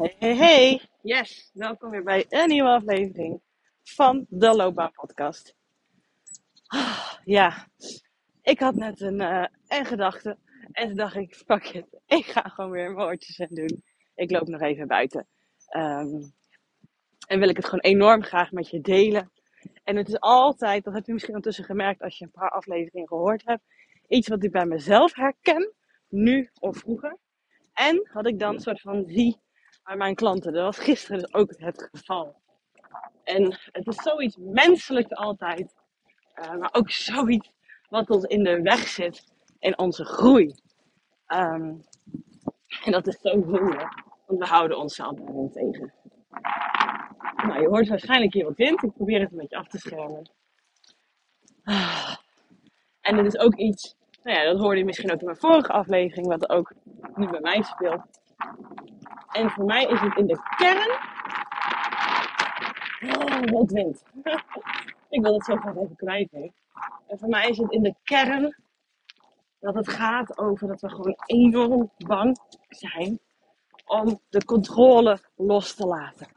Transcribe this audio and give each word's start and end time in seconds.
Hey, 0.00 0.14
hey, 0.18 0.36
hey. 0.36 0.80
Yes, 1.02 1.50
welkom 1.52 1.90
weer 1.90 2.02
bij 2.02 2.26
een 2.28 2.48
nieuwe 2.48 2.68
aflevering 2.68 3.40
van 3.82 4.26
de 4.28 4.56
Loopbaan 4.56 4.92
Podcast. 4.92 5.54
Ah, 6.66 7.12
Ja, 7.24 7.68
ik 8.42 8.58
had 8.60 8.74
net 8.74 9.00
een, 9.00 9.20
eh, 9.20 9.44
een 9.68 9.84
gedachte 9.84 10.38
en 10.72 10.86
toen 10.86 10.96
dacht 10.96 11.16
ik, 11.16 11.34
fuck 11.34 11.64
it, 11.64 11.86
ik 12.06 12.24
ga 12.24 12.40
gewoon 12.40 12.70
weer 12.70 12.96
oortjes 12.96 13.40
aan 13.40 13.54
doen. 13.54 13.82
Ik 14.14 14.30
loop 14.30 14.48
nog 14.48 14.60
even 14.60 14.86
buiten. 14.86 15.26
Ehm, 15.66 16.22
en 17.26 17.38
wil 17.38 17.48
ik 17.48 17.56
het 17.56 17.64
gewoon 17.64 17.80
enorm 17.80 18.22
graag 18.22 18.52
met 18.52 18.68
je 18.70 18.80
delen. 18.80 19.32
En 19.84 19.96
het 19.96 20.08
is 20.08 20.20
altijd, 20.20 20.84
dat 20.84 20.94
heb 20.94 21.06
je 21.06 21.12
misschien 21.12 21.34
ondertussen 21.34 21.64
gemerkt 21.64 22.02
als 22.02 22.18
je 22.18 22.24
een 22.24 22.30
paar 22.30 22.50
afleveringen 22.50 23.08
gehoord 23.08 23.42
hebt, 23.44 23.62
iets 24.08 24.28
wat 24.28 24.44
ik 24.44 24.50
bij 24.50 24.66
mezelf 24.66 25.14
herken, 25.14 25.72
nu 26.08 26.50
of 26.60 26.76
vroeger. 26.76 27.18
En 27.72 28.08
wat 28.12 28.26
ik 28.26 28.38
dan 28.38 28.60
soort 28.60 28.80
van 28.80 29.04
zie 29.06 29.40
bij 29.90 29.98
mijn 29.98 30.14
klanten. 30.14 30.52
Dat 30.52 30.64
was 30.64 30.78
gisteren 30.78 31.34
ook 31.34 31.54
het 31.56 31.88
geval. 31.92 32.34
En 33.24 33.58
het 33.72 33.86
is 33.86 33.96
zoiets 33.96 34.36
menselijks 34.38 35.14
altijd, 35.14 35.74
eh, 36.34 36.54
maar 36.54 36.68
ook 36.72 36.90
zoiets 36.90 37.50
wat 37.88 38.10
ons 38.10 38.24
in 38.24 38.44
de 38.44 38.62
weg 38.62 38.88
zit 38.88 39.32
in 39.58 39.78
onze 39.78 40.04
groei. 40.04 40.54
Ehm, 41.26 41.74
en 42.84 42.92
dat 42.92 43.06
is 43.06 43.20
zo 43.20 43.30
zonde, 43.30 43.88
want 44.26 44.38
we 44.38 44.46
houden 44.46 44.78
onszelf 44.78 45.18
daarin 45.18 45.50
tegen. 45.50 45.92
Nou, 47.36 47.60
je 47.60 47.68
hoort 47.68 47.88
waarschijnlijk 47.88 48.32
hier 48.32 48.44
wat 48.44 48.56
wind. 48.56 48.82
Ik 48.82 48.92
probeer 48.92 49.20
het 49.20 49.30
een 49.30 49.38
beetje 49.38 49.56
af 49.56 49.68
te 49.68 49.78
schermen. 49.78 50.30
Ah. 51.62 52.16
En 53.00 53.16
dit 53.16 53.26
is 53.26 53.38
ook 53.38 53.54
iets, 53.54 53.96
nou 54.22 54.36
ja, 54.36 54.44
dat 54.44 54.60
hoorde 54.60 54.78
je 54.78 54.84
misschien 54.84 55.12
ook 55.12 55.20
in 55.20 55.24
mijn 55.26 55.36
vorige 55.36 55.72
aflevering, 55.72 56.26
wat 56.26 56.50
ook 56.50 56.72
nu 57.14 57.28
bij 57.28 57.40
mij 57.40 57.62
speelt. 57.62 58.02
En 59.32 59.50
voor 59.50 59.64
mij 59.64 59.84
is 59.84 60.00
het 60.00 60.16
in 60.16 60.26
de 60.26 60.38
kern. 60.56 60.98
Oh, 63.16 63.58
wat 63.58 63.70
wind. 63.70 64.02
Ik 65.08 65.22
wil 65.22 65.34
het 65.34 65.44
zo 65.44 65.56
graag 65.56 65.76
even 65.76 65.96
kwijt. 65.96 66.30
hè. 66.30 66.50
En 67.06 67.18
voor 67.18 67.28
mij 67.28 67.48
is 67.48 67.58
het 67.58 67.72
in 67.72 67.82
de 67.82 67.94
kern 68.02 68.56
dat 69.60 69.74
het 69.74 69.88
gaat 69.88 70.38
over 70.38 70.68
dat 70.68 70.80
we 70.80 70.88
gewoon 70.88 71.16
enorm 71.26 71.90
bang 71.96 72.38
zijn 72.68 73.18
om 73.86 74.20
de 74.28 74.44
controle 74.44 75.18
los 75.36 75.74
te 75.74 75.86
laten. 75.86 76.28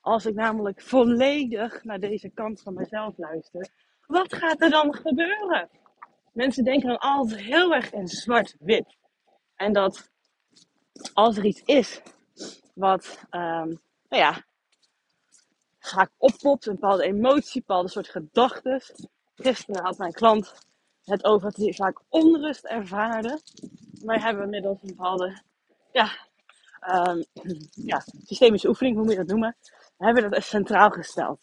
Als 0.00 0.26
ik 0.26 0.34
namelijk 0.34 0.82
volledig 0.82 1.84
naar 1.84 2.00
deze 2.00 2.28
kant 2.28 2.60
van 2.60 2.74
mezelf 2.74 3.18
luister, 3.18 3.68
wat 4.06 4.34
gaat 4.34 4.62
er 4.62 4.70
dan 4.70 4.94
gebeuren? 4.94 5.68
Mensen 6.32 6.64
denken 6.64 6.88
dan 6.88 6.98
altijd 6.98 7.40
heel 7.40 7.74
erg 7.74 7.92
in 7.92 8.08
zwart-wit. 8.08 8.96
En 9.54 9.72
dat 9.72 10.10
als 11.12 11.36
er 11.36 11.44
iets 11.44 11.62
is 11.62 12.02
wat, 12.78 13.18
ehm, 13.30 13.68
nou 14.08 14.22
ja, 14.22 14.44
vaak 15.78 16.10
oppopt, 16.16 16.66
een 16.66 16.74
bepaalde 16.74 17.04
emotie, 17.04 17.56
een 17.56 17.64
bepaalde 17.66 17.88
soort 17.88 18.08
gedachten. 18.08 18.82
Gisteren 19.34 19.84
had 19.84 19.98
mijn 19.98 20.12
klant 20.12 20.52
het 21.04 21.24
over 21.24 21.50
dat 21.50 21.56
hij 21.56 21.72
vaak 21.72 22.00
onrust 22.08 22.64
ervaarde. 22.64 23.40
Wij 24.04 24.18
hebben 24.18 24.44
inmiddels 24.44 24.82
een 24.82 24.88
bepaalde, 24.88 25.42
ja, 25.92 26.10
ehm, 26.80 27.22
ja, 27.70 28.02
systemische 28.24 28.68
oefening, 28.68 28.96
hoe 28.96 29.04
moet 29.04 29.12
je 29.12 29.18
dat 29.18 29.28
noemen, 29.28 29.56
hebben 29.96 30.22
we 30.22 30.28
dat 30.28 30.44
centraal 30.44 30.90
gesteld. 30.90 31.40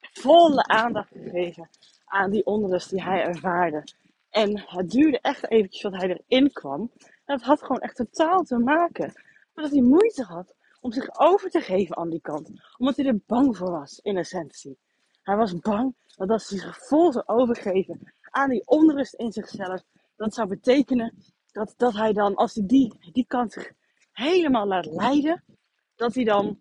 Volle 0.00 0.62
aandacht 0.62 1.08
gegeven 1.08 1.68
aan 2.04 2.30
die 2.30 2.46
onrust 2.46 2.90
die 2.90 3.02
hij 3.02 3.22
ervaarde. 3.22 3.84
En 4.30 4.60
het 4.66 4.90
duurde 4.90 5.20
echt 5.20 5.50
eventjes 5.50 5.82
dat 5.82 6.00
hij 6.00 6.22
erin 6.26 6.52
kwam. 6.52 6.90
En 6.98 7.36
dat 7.36 7.42
had 7.42 7.60
gewoon 7.60 7.80
echt 7.80 7.96
totaal 7.96 8.42
te 8.42 8.58
maken 8.58 9.12
met 9.54 9.64
dat 9.64 9.72
hij 9.72 9.82
moeite 9.82 10.22
had 10.22 10.54
om 10.80 10.92
zich 10.92 11.18
over 11.18 11.50
te 11.50 11.60
geven 11.60 11.96
aan 11.96 12.10
die 12.10 12.20
kant. 12.20 12.50
Omdat 12.78 12.96
hij 12.96 13.06
er 13.06 13.20
bang 13.26 13.56
voor 13.56 13.70
was, 13.70 13.98
in 13.98 14.16
essentie. 14.16 14.78
Hij 15.22 15.36
was 15.36 15.58
bang 15.58 15.94
dat 16.16 16.30
als 16.30 16.48
hij 16.48 16.58
zich 16.58 16.86
vol 16.86 17.12
zou 17.12 17.24
overgeven 17.26 18.12
aan 18.30 18.50
die 18.50 18.66
onrust 18.66 19.14
in 19.14 19.32
zichzelf, 19.32 19.82
dat 20.16 20.34
zou 20.34 20.48
betekenen 20.48 21.14
dat, 21.52 21.74
dat 21.76 21.94
hij 21.94 22.12
dan, 22.12 22.34
als 22.34 22.54
hij 22.54 22.66
die, 22.66 23.10
die 23.12 23.24
kant 23.26 23.52
zich 23.52 23.72
helemaal 24.12 24.66
laat 24.66 24.86
leiden, 24.86 25.44
dat 25.94 26.14
hij 26.14 26.24
dan, 26.24 26.58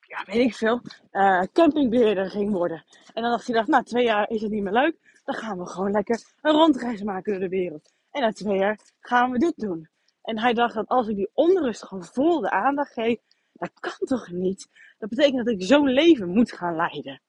ja, 0.00 0.24
weet 0.24 0.46
ik 0.46 0.54
veel, 0.54 0.80
eh 1.10 1.42
campingbeheerder 1.52 2.30
ging 2.30 2.52
worden. 2.52 2.84
En 3.14 3.22
dan 3.22 3.30
dacht 3.30 3.46
hij, 3.46 3.54
dacht, 3.54 3.68
nou, 3.68 3.84
twee 3.84 4.04
jaar 4.04 4.30
is 4.30 4.42
het 4.42 4.50
niet 4.50 4.62
meer 4.62 4.72
leuk, 4.72 5.20
dan 5.24 5.34
gaan 5.34 5.58
we 5.58 5.66
gewoon 5.66 5.90
lekker 5.90 6.22
een 6.40 6.52
rondreis 6.52 7.02
maken 7.02 7.32
door 7.32 7.40
de 7.40 7.48
wereld. 7.48 7.92
En 8.10 8.20
na 8.20 8.32
twee 8.32 8.58
jaar 8.58 8.80
gaan 9.00 9.30
we 9.30 9.38
dit 9.38 9.56
doen. 9.56 9.88
En 10.28 10.38
hij 10.38 10.54
dacht 10.54 10.74
dat 10.74 10.88
als 10.88 11.08
ik 11.08 11.16
die 11.16 11.30
onrust 11.34 11.86
vol 11.88 12.40
de 12.40 12.50
aandacht 12.50 12.92
geef, 12.92 13.18
dat 13.52 13.70
kan 13.80 14.06
toch 14.06 14.30
niet? 14.30 14.68
Dat 14.98 15.08
betekent 15.08 15.46
dat 15.46 15.54
ik 15.54 15.62
zo'n 15.62 15.88
leven 15.88 16.28
moet 16.28 16.52
gaan 16.52 16.76
leiden. 16.76 17.20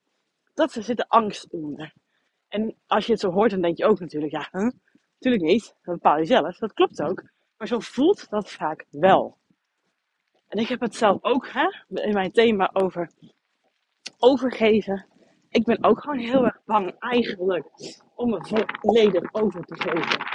Dat 0.53 0.71
zit 0.71 0.97
de 0.97 1.07
angst 1.07 1.49
onder. 1.49 1.93
En 2.47 2.75
als 2.87 3.05
je 3.05 3.11
het 3.11 3.21
zo 3.21 3.31
hoort, 3.31 3.51
dan 3.51 3.61
denk 3.61 3.77
je 3.77 3.85
ook 3.85 3.99
natuurlijk, 3.99 4.31
ja, 4.31 4.49
natuurlijk 4.51 5.43
niet. 5.43 5.75
Dat 5.83 5.95
bepaal 5.95 6.17
je 6.17 6.25
zelf. 6.25 6.57
Dat 6.57 6.73
klopt 6.73 7.01
ook. 7.01 7.23
Maar 7.57 7.67
zo 7.67 7.79
voelt 7.79 8.29
dat 8.29 8.49
vaak 8.49 8.85
wel. 8.89 9.37
En 10.47 10.59
ik 10.59 10.67
heb 10.67 10.79
het 10.79 10.95
zelf 10.95 11.23
ook, 11.23 11.47
hè, 11.47 11.67
in 12.01 12.13
mijn 12.13 12.31
thema 12.31 12.69
over 12.73 13.11
overgeven. 14.17 15.05
Ik 15.49 15.63
ben 15.63 15.83
ook 15.83 16.01
gewoon 16.01 16.19
heel 16.19 16.45
erg 16.45 16.59
bang 16.65 16.95
eigenlijk 16.99 17.69
om 18.15 18.29
me 18.29 18.65
volledig 18.81 19.33
over 19.33 19.65
te 19.65 19.75
geven. 19.75 20.28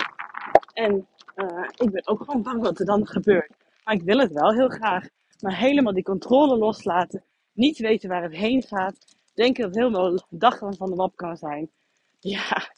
En 0.75 1.07
eh, 1.35 1.69
ik 1.77 1.91
ben 1.91 2.07
ook 2.07 2.25
gewoon 2.25 2.43
bang 2.43 2.62
wat 2.62 2.79
er 2.79 2.87
dan 2.87 3.07
gebeurt. 3.07 3.53
Maar 3.85 3.95
ik 3.95 4.03
wil 4.03 4.19
het 4.19 4.33
wel 4.33 4.53
heel 4.53 4.69
graag. 4.69 5.09
Maar 5.41 5.57
helemaal 5.57 5.93
die 5.93 6.03
controle 6.03 6.57
loslaten. 6.57 7.25
Niet 7.53 7.79
weten 7.79 8.09
waar 8.09 8.23
het 8.23 8.35
heen 8.35 8.62
gaat. 8.62 9.17
Denken 9.35 9.62
dat 9.62 9.75
het 9.75 9.83
helemaal 9.83 10.25
dag 10.29 10.59
van 10.59 10.91
de 10.91 10.95
wap 10.95 11.17
kan 11.17 11.37
zijn. 11.37 11.71
Ja, 12.19 12.71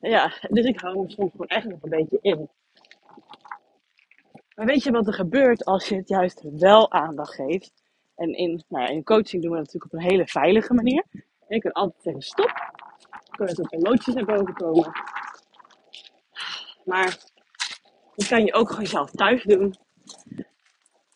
ja, 0.00 0.32
dus 0.50 0.64
ik 0.64 0.80
hou 0.80 0.98
me 0.98 1.10
soms 1.10 1.30
gewoon 1.30 1.46
echt 1.46 1.68
nog 1.68 1.82
een 1.82 1.90
beetje 1.90 2.18
in. 2.20 2.48
Maar 4.54 4.66
weet 4.66 4.82
je 4.82 4.90
wat 4.90 5.06
er 5.06 5.14
gebeurt 5.14 5.64
als 5.64 5.88
je 5.88 5.96
het 5.96 6.08
juist 6.08 6.42
wel 6.42 6.92
aandacht 6.92 7.34
geeft? 7.34 7.72
En 8.14 8.32
in, 8.32 8.64
nou 8.68 8.84
ja, 8.84 8.90
in 8.90 9.04
coaching 9.04 9.42
doen 9.42 9.50
we 9.50 9.56
dat 9.56 9.66
natuurlijk 9.66 9.92
op 9.92 9.98
een 9.98 10.10
hele 10.10 10.26
veilige 10.26 10.74
manier. 10.74 11.04
Je 11.48 11.58
kan 11.58 11.72
altijd 11.72 12.02
zeggen 12.02 12.22
stop. 12.22 12.52
Dan 13.10 13.46
kunnen 13.46 13.58
ook 13.58 13.72
emoties 13.72 14.14
naar 14.14 14.24
boven 14.24 14.54
komen. 14.54 14.92
Maar 16.84 17.18
dat 18.16 18.28
kan 18.28 18.44
je 18.44 18.52
ook 18.54 18.70
gewoon 18.70 18.86
zelf 18.86 19.10
thuis 19.10 19.42
doen. 19.42 19.74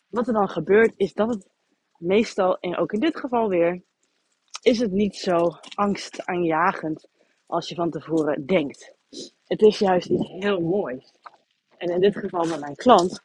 Wat 0.09 0.27
er 0.27 0.33
dan 0.33 0.49
gebeurt 0.49 0.93
is 0.97 1.13
dat 1.13 1.29
het 1.29 1.49
meestal, 1.97 2.57
en 2.59 2.77
ook 2.77 2.91
in 2.91 2.99
dit 2.99 3.17
geval 3.17 3.49
weer, 3.49 3.81
is 4.61 4.79
het 4.79 4.91
niet 4.91 5.15
zo 5.15 5.57
angstaanjagend 5.73 7.07
als 7.45 7.69
je 7.69 7.75
van 7.75 7.89
tevoren 7.89 8.45
denkt. 8.45 8.93
Het 9.47 9.61
is 9.61 9.79
juist 9.79 10.09
iets 10.09 10.27
heel 10.27 10.59
moois. 10.59 11.11
En 11.77 11.89
in 11.89 12.01
dit 12.01 12.17
geval 12.17 12.45
met 12.45 12.59
mijn 12.59 12.75
klant 12.75 13.23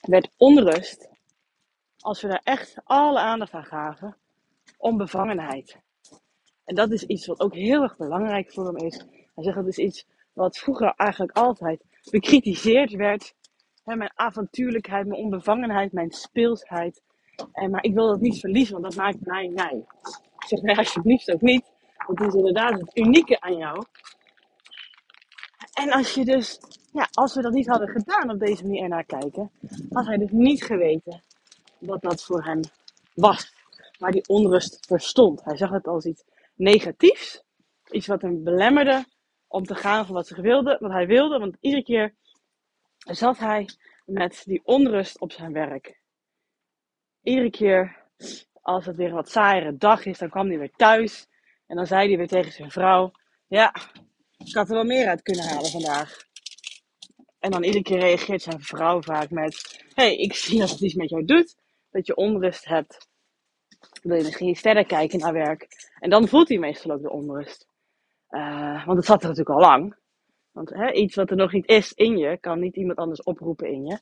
werd 0.00 0.30
onrust, 0.36 1.08
als 1.98 2.22
we 2.22 2.28
daar 2.28 2.40
echt 2.44 2.74
alle 2.84 3.18
aandacht 3.18 3.52
aan 3.52 3.64
gaven, 3.64 4.16
onbevangenheid. 4.76 5.76
En 6.64 6.74
dat 6.74 6.90
is 6.90 7.02
iets 7.02 7.26
wat 7.26 7.40
ook 7.40 7.54
heel 7.54 7.82
erg 7.82 7.96
belangrijk 7.96 8.52
voor 8.52 8.66
hem 8.66 8.76
is. 8.76 8.96
Hij 9.34 9.44
zegt 9.44 9.56
dat 9.56 9.66
is 9.66 9.78
iets 9.78 10.06
wat 10.32 10.58
vroeger 10.58 10.92
eigenlijk 10.96 11.36
altijd 11.36 11.82
bekritiseerd 12.10 12.92
werd. 12.92 13.34
Hè, 13.84 13.96
mijn 13.96 14.12
avontuurlijkheid, 14.14 15.06
mijn 15.06 15.20
onbevangenheid, 15.20 15.92
mijn 15.92 16.10
speelsheid. 16.10 17.02
En, 17.52 17.70
maar 17.70 17.84
ik 17.84 17.94
wil 17.94 18.06
dat 18.06 18.20
niet 18.20 18.40
verliezen, 18.40 18.80
want 18.80 18.84
dat 18.84 19.04
maakt 19.04 19.26
mij 19.26 19.48
mij. 19.48 19.84
Ik 20.38 20.46
zeg, 20.46 20.60
nee, 20.60 20.76
alsjeblieft 20.76 21.32
ook 21.32 21.40
niet. 21.40 21.64
Want 22.06 22.18
het 22.18 22.28
is 22.28 22.34
inderdaad 22.34 22.80
het 22.80 22.96
unieke 22.96 23.40
aan 23.40 23.56
jou. 23.56 23.84
En 25.72 25.90
als 25.90 26.14
je 26.14 26.24
dus, 26.24 26.60
ja, 26.92 27.08
als 27.12 27.34
we 27.34 27.42
dat 27.42 27.52
niet 27.52 27.66
hadden 27.66 27.88
gedaan 27.88 28.30
op 28.30 28.38
deze 28.38 28.62
manier 28.62 28.88
naar 28.88 29.04
kijken, 29.04 29.50
had 29.90 30.06
hij 30.06 30.16
dus 30.16 30.30
niet 30.30 30.64
geweten 30.64 31.22
wat 31.78 32.02
dat 32.02 32.24
voor 32.24 32.44
hem 32.44 32.60
was. 33.14 33.52
Waar 33.98 34.10
die 34.10 34.28
onrust 34.28 34.86
verstond. 34.86 35.44
Hij 35.44 35.56
zag 35.56 35.70
het 35.70 35.86
als 35.86 36.04
iets 36.04 36.24
negatiefs. 36.54 37.42
Iets 37.90 38.06
wat 38.06 38.22
hem 38.22 38.44
belemmerde 38.44 39.04
om 39.48 39.64
te 39.64 39.74
gaan 39.74 40.06
voor 40.06 40.14
wat, 40.14 40.26
ze 40.26 40.40
wilde, 40.40 40.76
wat 40.80 40.90
hij 40.90 41.06
wilde. 41.06 41.38
Want 41.38 41.56
iedere 41.60 41.82
keer 41.82 42.14
zat 42.98 43.38
hij 43.38 43.68
met 44.04 44.42
die 44.44 44.60
onrust 44.64 45.20
op 45.20 45.32
zijn 45.32 45.52
werk. 45.52 46.00
Iedere 47.22 47.50
keer 47.50 47.96
als 48.62 48.86
het 48.86 48.96
weer 48.96 49.08
een 49.08 49.14
wat 49.14 49.30
saaiere 49.30 49.76
dag 49.76 50.04
is, 50.04 50.18
dan 50.18 50.30
kwam 50.30 50.48
hij 50.48 50.58
weer 50.58 50.72
thuis. 50.76 51.28
En 51.66 51.76
dan 51.76 51.86
zei 51.86 52.08
hij 52.08 52.16
weer 52.16 52.28
tegen 52.28 52.52
zijn 52.52 52.70
vrouw: 52.70 53.12
Ja, 53.46 53.74
ik 54.36 54.54
had 54.54 54.68
er 54.68 54.74
wel 54.74 54.84
meer 54.84 55.08
uit 55.08 55.22
kunnen 55.22 55.44
halen 55.44 55.70
vandaag. 55.70 56.26
En 57.38 57.50
dan 57.50 57.62
iedere 57.62 57.82
keer 57.82 57.98
reageert 57.98 58.42
zijn 58.42 58.60
vrouw 58.60 59.02
vaak 59.02 59.30
met: 59.30 59.84
hey, 59.94 60.16
ik 60.16 60.34
zie 60.34 60.58
dat 60.58 60.70
het 60.70 60.80
iets 60.80 60.94
met 60.94 61.10
jou 61.10 61.24
doet. 61.24 61.56
Dat 61.90 62.06
je 62.06 62.16
onrust 62.16 62.64
hebt. 62.64 63.08
Wil 64.02 64.16
je 64.16 64.22
misschien 64.22 64.56
verder 64.56 64.86
kijken 64.86 65.18
naar 65.18 65.32
werk? 65.32 65.66
En 65.98 66.10
dan 66.10 66.28
voelt 66.28 66.48
hij 66.48 66.58
meestal 66.58 66.90
ook 66.90 67.02
de 67.02 67.10
onrust. 67.10 67.67
Uh, 68.30 68.86
want 68.86 68.96
het 68.96 69.06
zat 69.06 69.22
er 69.22 69.28
natuurlijk 69.28 69.56
al 69.56 69.68
lang. 69.70 69.96
Want 70.50 70.70
hè, 70.70 70.92
iets 70.92 71.14
wat 71.14 71.30
er 71.30 71.36
nog 71.36 71.52
niet 71.52 71.68
is 71.68 71.92
in 71.92 72.18
je, 72.18 72.38
kan 72.38 72.58
niet 72.58 72.76
iemand 72.76 72.98
anders 72.98 73.22
oproepen 73.22 73.68
in 73.68 73.86
je. 73.86 74.00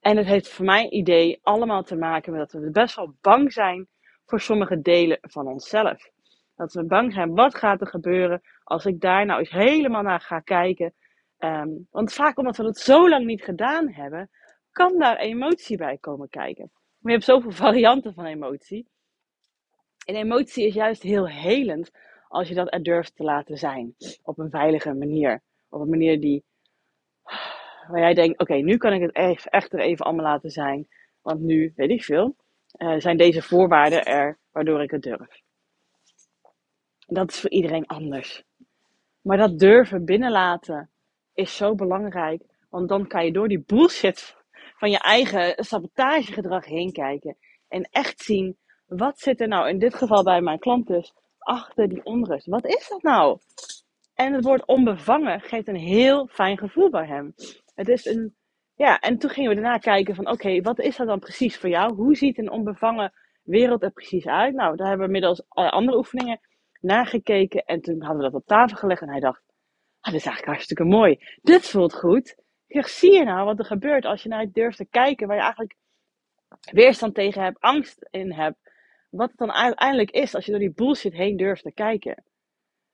En 0.00 0.16
het 0.16 0.26
heeft 0.26 0.48
voor 0.48 0.64
mijn 0.64 0.94
idee 0.94 1.38
allemaal 1.42 1.82
te 1.82 1.96
maken 1.96 2.32
met 2.32 2.40
dat 2.40 2.62
we 2.62 2.70
best 2.70 2.96
wel 2.96 3.14
bang 3.20 3.52
zijn 3.52 3.88
voor 4.24 4.40
sommige 4.40 4.80
delen 4.80 5.18
van 5.20 5.46
onszelf. 5.46 6.10
Dat 6.54 6.72
we 6.72 6.84
bang 6.84 7.12
zijn, 7.12 7.34
wat 7.34 7.54
gaat 7.54 7.80
er 7.80 7.86
gebeuren 7.86 8.40
als 8.62 8.84
ik 8.84 9.00
daar 9.00 9.26
nou 9.26 9.38
eens 9.38 9.50
helemaal 9.50 10.02
naar 10.02 10.20
ga 10.20 10.40
kijken. 10.40 10.94
Ehm, 11.38 11.68
want 11.90 12.12
vaak 12.12 12.38
omdat 12.38 12.56
we 12.56 12.62
dat 12.62 12.78
zo 12.78 13.08
lang 13.08 13.24
niet 13.24 13.42
gedaan 13.42 13.92
hebben, 13.92 14.30
kan 14.70 14.98
daar 14.98 15.16
emotie 15.16 15.76
bij 15.76 15.98
komen 15.98 16.28
kijken. 16.28 16.70
Maar 16.72 17.12
je 17.12 17.18
hebt 17.18 17.24
zoveel 17.24 17.50
varianten 17.66 18.14
van 18.14 18.24
emotie. 18.24 18.88
En 20.04 20.14
emotie 20.14 20.66
is 20.66 20.74
juist 20.74 21.02
heel 21.02 21.28
helend 21.28 21.90
als 22.28 22.48
je 22.48 22.54
dat 22.54 22.72
er 22.72 22.82
durft 22.82 23.16
te 23.16 23.22
laten 23.22 23.56
zijn. 23.56 23.94
Op 24.22 24.38
een 24.38 24.50
veilige 24.50 24.94
manier. 24.94 25.42
Op 25.68 25.80
een 25.80 25.88
manier 25.88 26.20
die, 26.20 26.44
waar 27.88 28.00
jij 28.00 28.14
denkt, 28.14 28.40
oké, 28.40 28.54
nu 28.54 28.76
kan 28.76 28.92
ik 28.92 29.00
het 29.00 29.12
echt, 29.12 29.48
echt 29.48 29.72
er 29.72 29.80
even 29.80 30.04
allemaal 30.04 30.24
laten 30.24 30.50
zijn. 30.50 30.88
Want 31.22 31.40
nu, 31.40 31.72
weet 31.76 31.90
ik 31.90 32.04
veel, 32.04 32.36
uh, 32.78 32.98
zijn 32.98 33.16
deze 33.16 33.42
voorwaarden 33.42 34.04
er 34.04 34.38
waardoor 34.52 34.82
ik 34.82 34.90
het 34.90 35.02
durf. 35.02 35.42
Dat 37.06 37.30
is 37.30 37.40
voor 37.40 37.50
iedereen 37.50 37.86
anders. 37.86 38.44
Maar 39.20 39.36
dat 39.36 39.58
durven 39.58 40.04
binnenlaten 40.04 40.90
is 41.34 41.56
zo 41.56 41.74
belangrijk. 41.74 42.42
Want 42.68 42.88
dan 42.88 43.06
kan 43.06 43.24
je 43.24 43.32
door 43.32 43.48
die 43.48 43.64
bullshit 43.66 44.36
van 44.76 44.90
je 44.90 44.98
eigen 44.98 45.64
sabotagegedrag 45.64 46.64
heen 46.64 46.92
kijken. 46.92 47.36
En 47.68 47.88
echt 47.90 48.20
zien, 48.20 48.56
wat 48.96 49.18
zit 49.18 49.40
er 49.40 49.48
nou 49.48 49.68
in 49.68 49.78
dit 49.78 49.94
geval 49.94 50.22
bij 50.22 50.40
mijn 50.40 50.58
klant 50.58 50.86
dus 50.86 51.14
achter 51.38 51.88
die 51.88 52.04
onrust? 52.04 52.46
Wat 52.46 52.66
is 52.66 52.88
dat 52.88 53.02
nou? 53.02 53.38
En 54.14 54.32
het 54.32 54.44
woord 54.44 54.66
onbevangen 54.66 55.40
geeft 55.40 55.68
een 55.68 55.76
heel 55.76 56.26
fijn 56.26 56.58
gevoel 56.58 56.90
bij 56.90 57.06
hem. 57.06 57.34
Het 57.74 57.88
is 57.88 58.04
een, 58.04 58.34
ja, 58.74 58.98
en 58.98 59.18
toen 59.18 59.30
gingen 59.30 59.48
we 59.48 59.60
daarna 59.60 59.78
kijken 59.78 60.14
van, 60.14 60.30
oké, 60.30 60.60
wat 60.60 60.78
is 60.78 60.96
dat 60.96 61.06
dan 61.06 61.18
precies 61.18 61.58
voor 61.58 61.68
jou? 61.68 61.94
Hoe 61.94 62.14
ziet 62.14 62.38
een 62.38 62.50
onbevangen 62.50 63.12
wereld 63.42 63.82
er 63.82 63.90
precies 63.90 64.26
uit? 64.26 64.54
Nou, 64.54 64.76
daar 64.76 64.88
hebben 64.88 65.06
we 65.06 65.12
middels 65.12 65.42
andere 65.48 65.96
oefeningen 65.96 66.40
naar 66.80 67.06
gekeken. 67.06 67.64
En 67.64 67.80
toen 67.80 68.02
hadden 68.02 68.16
we 68.16 68.30
dat 68.30 68.40
op 68.40 68.46
tafel 68.46 68.76
gelegd 68.76 69.02
en 69.02 69.08
hij 69.08 69.20
dacht, 69.20 69.42
ah, 70.00 70.12
dit 70.12 70.20
is 70.20 70.26
eigenlijk 70.26 70.46
hartstikke 70.46 70.84
mooi. 70.84 71.18
Dit 71.42 71.68
voelt 71.68 71.94
goed. 71.94 72.36
Ik 72.66 72.86
zie 72.86 73.12
je 73.12 73.24
nou 73.24 73.44
wat 73.44 73.58
er 73.58 73.64
gebeurt 73.64 74.04
als 74.04 74.22
je 74.22 74.28
naar 74.28 74.40
het 74.40 74.54
durft 74.54 74.76
te 74.76 74.86
kijken 74.86 75.26
waar 75.26 75.36
je 75.36 75.42
eigenlijk 75.42 75.76
weerstand 76.70 77.14
tegen 77.14 77.42
hebt, 77.42 77.60
angst 77.60 78.06
in 78.10 78.32
hebt. 78.32 78.63
Wat 79.16 79.28
het 79.28 79.38
dan 79.38 79.52
uiteindelijk 79.52 80.10
is 80.10 80.34
als 80.34 80.44
je 80.44 80.50
door 80.50 80.60
die 80.60 80.72
bullshit 80.74 81.12
heen 81.12 81.36
durft 81.36 81.62
te 81.62 81.72
kijken. 81.72 82.24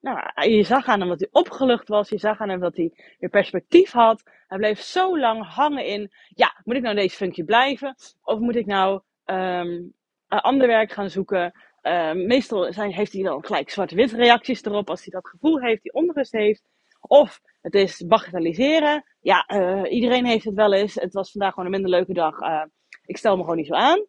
Nou, 0.01 0.51
je 0.51 0.63
zag 0.63 0.87
aan 0.87 1.01
hem 1.01 1.09
dat 1.09 1.21
hij 1.21 1.29
opgelucht 1.31 1.89
was. 1.89 2.09
Je 2.09 2.19
zag 2.19 2.41
aan 2.41 2.49
hem 2.49 2.61
dat 2.61 2.77
hij 2.77 2.93
weer 3.19 3.31
perspectief 3.31 3.91
had. 3.91 4.23
Hij 4.47 4.59
bleef 4.59 4.81
zo 4.81 5.19
lang 5.19 5.55
hangen 5.55 5.85
in. 5.85 6.11
Ja, 6.29 6.61
moet 6.65 6.77
ik 6.77 6.83
nou 6.83 6.95
deze 6.95 7.17
functie 7.17 7.45
blijven? 7.45 7.95
Of 8.23 8.39
moet 8.39 8.57
ik 8.57 8.67
nou 8.67 9.01
um, 9.25 9.95
ander 10.29 10.67
werk 10.67 10.93
gaan 10.93 11.11
zoeken? 11.11 11.53
Uh, 11.83 12.13
meestal 12.13 12.73
zijn, 12.73 12.93
heeft 12.93 13.13
hij 13.13 13.23
dan 13.23 13.45
gelijk 13.45 13.71
zwart-wit 13.71 14.13
reacties 14.13 14.65
erop 14.65 14.91
als 14.91 15.05
hij 15.05 15.13
dat 15.13 15.29
gevoel 15.29 15.61
heeft, 15.61 15.83
die 15.83 15.93
onrust 15.93 16.33
heeft. 16.33 16.63
Of 17.01 17.41
het 17.61 17.75
is 17.75 18.07
bagatelliseren. 18.07 19.05
Ja, 19.21 19.49
uh, 19.55 19.93
iedereen 19.93 20.27
heeft 20.27 20.45
het 20.45 20.55
wel 20.55 20.73
eens. 20.73 20.95
Het 20.95 21.13
was 21.13 21.31
vandaag 21.31 21.51
gewoon 21.51 21.65
een 21.65 21.81
minder 21.81 21.91
leuke 21.91 22.13
dag. 22.13 22.41
Uh, 22.41 22.65
ik 23.05 23.17
stel 23.17 23.37
me 23.37 23.43
gewoon 23.43 23.57
niet 23.57 23.67
zo 23.67 23.75
aan. 23.75 24.07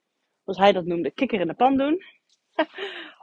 Zoals 0.53 0.71
hij 0.71 0.81
dat 0.81 0.85
noemde, 0.85 1.11
kikker 1.11 1.39
in 1.39 1.47
de 1.47 1.53
pan 1.53 1.77
doen. 1.77 2.03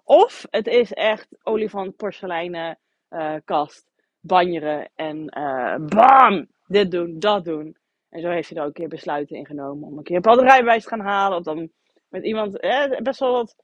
of 0.04 0.46
het 0.50 0.66
is 0.66 0.92
echt 0.92 1.28
olifant, 1.42 1.96
porseleinen, 1.96 2.78
uh, 3.10 3.34
kast, 3.44 3.90
banjeren 4.20 4.90
en 4.94 5.24
bam! 5.88 6.48
Dit 6.66 6.90
doen, 6.90 7.18
dat 7.18 7.44
doen. 7.44 7.76
En 8.08 8.20
zo 8.20 8.28
heeft 8.28 8.48
hij 8.48 8.58
er 8.58 8.62
ook 8.62 8.68
een 8.68 8.74
keer 8.74 8.88
besluiten 8.88 9.36
ingenomen 9.36 9.88
om 9.88 9.98
een 9.98 10.04
keer 10.04 10.16
een 10.16 10.80
te 10.80 10.88
gaan 10.88 11.00
halen. 11.00 11.38
Of 11.38 11.44
dan 11.44 11.70
met 12.08 12.24
iemand 12.24 12.60
eh, 12.60 13.00
best 13.02 13.20
wel 13.20 13.32
wat 13.32 13.56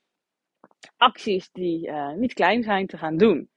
acties 0.96 1.50
die 1.52 1.90
niet 2.16 2.32
klein 2.32 2.62
zijn 2.62 2.86
te 2.86 2.98
gaan 2.98 3.16
doen. 3.16 3.48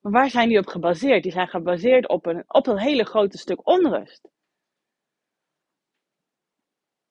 Maar 0.00 0.12
waar 0.12 0.30
zijn 0.30 0.48
die 0.48 0.58
op 0.58 0.66
gebaseerd? 0.66 1.22
Die 1.22 1.32
zijn 1.32 1.48
gebaseerd 1.48 2.08
op 2.08 2.26
een, 2.26 2.44
op 2.46 2.66
een 2.66 2.78
hele 2.78 3.04
grote 3.04 3.38
stuk 3.38 3.66
onrust. 3.66 4.28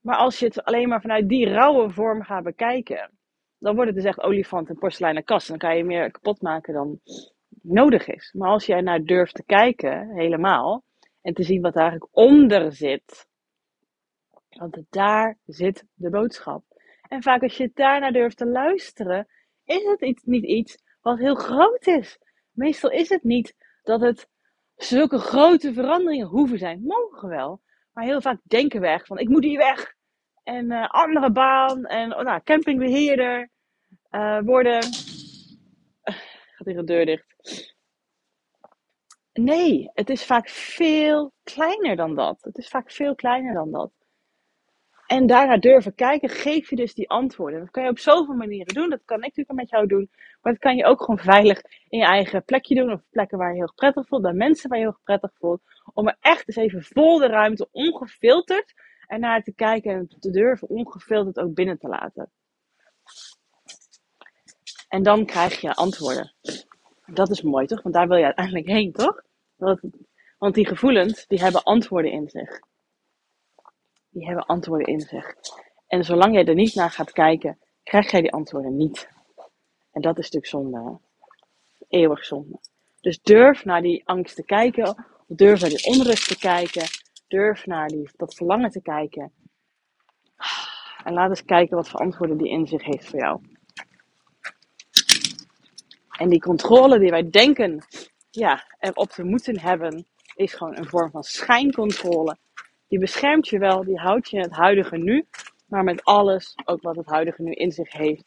Maar 0.01 0.15
als 0.15 0.39
je 0.39 0.45
het 0.45 0.63
alleen 0.63 0.89
maar 0.89 1.01
vanuit 1.01 1.29
die 1.29 1.49
rauwe 1.49 1.89
vorm 1.89 2.23
gaat 2.23 2.43
bekijken, 2.43 3.11
dan 3.57 3.75
wordt 3.75 3.89
het 3.89 3.99
dus 3.99 4.07
echt 4.07 4.21
olifant 4.21 4.69
en 4.69 4.77
porseleinen 4.77 5.23
kast. 5.23 5.47
Dan 5.47 5.57
kan 5.57 5.77
je 5.77 5.83
meer 5.83 6.11
kapot 6.11 6.41
maken 6.41 6.73
dan 6.73 6.99
nodig 7.61 8.07
is. 8.07 8.33
Maar 8.37 8.49
als 8.49 8.65
jij 8.65 8.81
naar 8.81 9.03
durft 9.03 9.35
te 9.35 9.43
kijken, 9.43 10.09
helemaal, 10.09 10.83
en 11.21 11.33
te 11.33 11.43
zien 11.43 11.61
wat 11.61 11.75
er 11.75 11.81
eigenlijk 11.81 12.09
onder 12.11 12.71
zit, 12.71 13.27
want 14.49 14.83
daar 14.89 15.37
zit 15.45 15.85
de 15.93 16.09
boodschap. 16.09 16.63
En 17.07 17.21
vaak 17.21 17.41
als 17.41 17.57
je 17.57 17.71
daarnaar 17.73 18.11
durft 18.11 18.37
te 18.37 18.45
luisteren, 18.45 19.27
is 19.63 19.83
het 19.83 20.01
iets, 20.01 20.23
niet 20.23 20.43
iets 20.43 20.77
wat 21.01 21.17
heel 21.17 21.35
groot 21.35 21.87
is. 21.87 22.19
Meestal 22.51 22.89
is 22.89 23.09
het 23.09 23.23
niet 23.23 23.55
dat 23.83 24.01
het 24.01 24.29
zulke 24.75 25.17
grote 25.17 25.73
veranderingen 25.73 26.27
hoeven 26.27 26.57
zijn. 26.57 26.83
Mogen 26.83 27.29
wel. 27.29 27.61
Maar 27.93 28.03
heel 28.03 28.21
vaak 28.21 28.39
denken 28.43 28.81
we 28.81 28.87
echt 28.87 29.07
van 29.07 29.17
ik 29.17 29.29
moet 29.29 29.43
hier 29.43 29.57
weg. 29.57 29.93
En 30.43 30.71
uh, 30.71 30.89
andere 30.89 31.31
baan. 31.31 31.85
En 31.85 32.15
oh, 32.15 32.23
nou, 32.23 32.41
campingbeheerder. 32.43 33.49
Uh, 34.11 34.39
worden. 34.39 34.83
Uh, 36.03 36.15
gaat 36.55 36.65
hier 36.65 36.77
een 36.77 36.85
deur 36.85 37.05
dicht. 37.05 37.35
Nee, 39.33 39.89
het 39.93 40.09
is 40.09 40.25
vaak 40.25 40.49
veel 40.49 41.33
kleiner 41.43 41.95
dan 41.95 42.15
dat. 42.15 42.41
Het 42.41 42.57
is 42.57 42.67
vaak 42.67 42.91
veel 42.91 43.15
kleiner 43.15 43.53
dan 43.53 43.71
dat. 43.71 43.91
En 45.11 45.27
daarna 45.27 45.57
durven 45.57 45.95
kijken, 45.95 46.29
geef 46.29 46.69
je 46.69 46.75
dus 46.75 46.93
die 46.93 47.09
antwoorden. 47.09 47.59
Dat 47.59 47.71
kan 47.71 47.83
je 47.83 47.89
op 47.89 47.99
zoveel 47.99 48.35
manieren 48.35 48.73
doen. 48.73 48.89
Dat 48.89 49.01
kan 49.05 49.17
ik 49.17 49.23
natuurlijk 49.23 49.59
met 49.59 49.69
jou 49.69 49.87
doen. 49.87 50.09
Maar 50.41 50.51
dat 50.53 50.61
kan 50.61 50.75
je 50.75 50.85
ook 50.85 50.99
gewoon 50.99 51.19
veilig 51.19 51.61
in 51.89 51.99
je 51.99 52.05
eigen 52.05 52.43
plekje 52.43 52.75
doen. 52.75 52.91
Of 52.91 53.01
plekken 53.09 53.37
waar 53.37 53.49
je 53.49 53.57
heel 53.57 53.73
prettig 53.75 54.07
voelt. 54.07 54.21
Bij 54.21 54.33
mensen 54.33 54.69
waar 54.69 54.77
je 54.77 54.83
heel 54.83 54.99
prettig 55.03 55.31
voelt. 55.33 55.61
Om 55.93 56.07
er 56.07 56.17
echt 56.19 56.47
eens 56.47 56.57
even 56.57 56.83
vol 56.83 57.17
de 57.17 57.27
ruimte, 57.27 57.67
ongefilterd, 57.71 58.73
ernaar 59.07 59.43
te 59.43 59.53
kijken. 59.53 59.91
En 59.91 60.07
te 60.19 60.29
durven 60.29 60.69
ongefilterd 60.69 61.39
ook 61.39 61.53
binnen 61.53 61.77
te 61.77 61.87
laten. 61.87 62.31
En 64.87 65.03
dan 65.03 65.25
krijg 65.25 65.61
je 65.61 65.73
antwoorden. 65.73 66.33
Dat 67.05 67.29
is 67.29 67.41
mooi 67.41 67.65
toch? 67.65 67.81
Want 67.81 67.95
daar 67.95 68.07
wil 68.07 68.17
je 68.17 68.25
uiteindelijk 68.25 68.67
heen 68.67 68.91
toch? 68.91 69.21
Want 70.37 70.55
die 70.55 70.67
gevoelens, 70.67 71.27
die 71.27 71.39
hebben 71.39 71.63
antwoorden 71.63 72.11
in 72.11 72.29
zich 72.29 72.69
die 74.11 74.25
hebben 74.25 74.45
antwoorden 74.45 74.87
in 74.87 75.01
zich. 75.01 75.35
En 75.87 76.03
zolang 76.03 76.33
jij 76.33 76.45
er 76.45 76.55
niet 76.55 76.75
naar 76.75 76.89
gaat 76.89 77.11
kijken, 77.11 77.59
krijg 77.83 78.11
jij 78.11 78.21
die 78.21 78.33
antwoorden 78.33 78.77
niet. 78.77 79.09
En 79.91 80.01
dat 80.01 80.17
is 80.17 80.31
natuurlijk 80.31 80.45
zonde. 80.45 80.99
Eeuwig 81.89 82.25
zonde. 82.25 82.59
Dus 83.01 83.21
durf 83.21 83.65
naar 83.65 83.81
die 83.81 84.01
angst 84.05 84.35
te 84.35 84.43
kijken. 84.43 85.05
Durf 85.27 85.61
naar 85.61 85.69
die 85.69 85.85
onrust 85.85 86.27
te 86.27 86.37
kijken. 86.37 86.85
Durf 87.27 87.65
naar 87.65 87.87
die, 87.87 88.09
dat 88.15 88.33
verlangen 88.33 88.69
te 88.69 88.81
kijken. 88.81 89.31
En 91.03 91.13
laat 91.13 91.29
eens 91.29 91.45
kijken 91.45 91.75
wat 91.75 91.89
voor 91.89 91.99
antwoorden 91.99 92.37
die 92.37 92.49
in 92.49 92.67
zich 92.67 92.83
heeft 92.83 93.09
voor 93.09 93.19
jou. 93.19 93.41
En 96.17 96.29
die 96.29 96.39
controle 96.39 96.99
die 96.99 97.09
wij 97.09 97.29
denken 97.29 97.85
ja, 98.29 98.63
erop 98.79 99.09
te 99.09 99.23
moeten 99.23 99.59
hebben, 99.59 100.05
is 100.35 100.53
gewoon 100.53 100.77
een 100.77 100.89
vorm 100.89 101.11
van 101.11 101.23
schijncontrole 101.23 102.37
die 102.91 102.99
beschermt 102.99 103.47
je 103.47 103.57
wel, 103.57 103.83
die 103.83 103.99
houdt 103.99 104.29
je 104.29 104.37
in 104.37 104.43
het 104.43 104.51
huidige 104.51 104.97
nu, 104.97 105.25
maar 105.65 105.83
met 105.83 106.03
alles 106.03 106.55
ook 106.65 106.81
wat 106.81 106.95
het 106.95 107.05
huidige 107.05 107.41
nu 107.41 107.51
in 107.51 107.71
zich 107.71 107.91
heeft. 107.91 108.23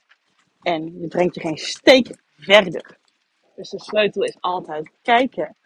En 0.63 1.01
je 1.01 1.09
brengt 1.09 1.35
je 1.35 1.41
geen 1.41 1.57
steek 1.57 2.17
verder. 2.37 2.97
Dus 3.57 3.71
de 3.71 3.81
sleutel 3.81 4.23
is 4.23 4.37
altijd 4.41 4.91
kijken 5.03 5.57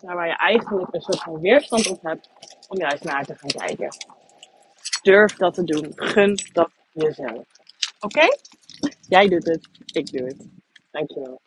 naar 0.00 0.14
waar 0.14 0.26
je 0.26 0.36
eigenlijk 0.36 0.94
een 0.94 1.00
soort 1.00 1.22
van 1.22 1.40
weerstand 1.40 1.90
op 1.90 2.02
hebt, 2.02 2.30
om 2.68 2.78
juist 2.78 3.04
naar 3.04 3.24
te 3.24 3.34
gaan 3.34 3.66
kijken. 3.66 3.88
Durf 5.02 5.36
dat 5.36 5.54
te 5.54 5.64
doen. 5.64 5.92
Gun 5.94 6.38
dat 6.52 6.70
jezelf. 6.92 7.46
Oké? 8.00 8.26
Jij 9.08 9.28
doet 9.28 9.46
het, 9.46 9.68
ik 9.92 10.12
doe 10.12 10.26
het. 10.26 10.48
Dankjewel. 10.90 11.40